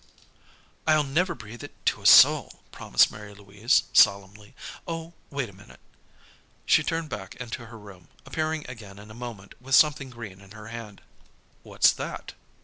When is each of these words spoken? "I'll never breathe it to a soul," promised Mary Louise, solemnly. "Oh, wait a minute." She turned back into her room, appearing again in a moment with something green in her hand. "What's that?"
"I'll 0.87 1.03
never 1.03 1.35
breathe 1.35 1.63
it 1.63 1.75
to 1.85 2.01
a 2.01 2.07
soul," 2.07 2.63
promised 2.71 3.11
Mary 3.11 3.35
Louise, 3.35 3.83
solemnly. 3.93 4.55
"Oh, 4.87 5.13
wait 5.29 5.47
a 5.47 5.53
minute." 5.53 5.79
She 6.65 6.81
turned 6.81 7.09
back 7.09 7.35
into 7.35 7.67
her 7.67 7.77
room, 7.77 8.07
appearing 8.25 8.65
again 8.67 8.97
in 8.97 9.11
a 9.11 9.13
moment 9.13 9.53
with 9.61 9.75
something 9.75 10.09
green 10.09 10.41
in 10.41 10.53
her 10.53 10.69
hand. 10.69 11.03
"What's 11.61 11.91
that?" 11.91 12.33